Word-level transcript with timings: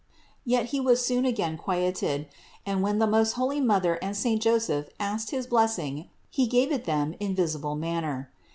Yet 0.45 0.69
He 0.73 0.79
was 0.79 1.05
soon 1.05 1.25
again 1.25 1.57
quieted; 1.59 2.25
and 2.65 2.81
when 2.81 2.97
the 2.97 3.05
most 3.05 3.33
holy 3.33 3.61
Mother 3.61 3.99
and 4.01 4.17
saint 4.17 4.41
Joseph 4.41 4.89
asked 4.99 5.29
his 5.29 5.45
blessing 5.45 6.09
He 6.27 6.47
gave 6.47 6.71
it 6.71 6.85
them 6.85 7.13
in 7.19 7.35
visible 7.35 7.75
manner. 7.75 8.31